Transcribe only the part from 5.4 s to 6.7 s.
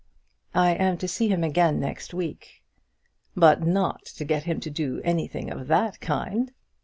of that kind?"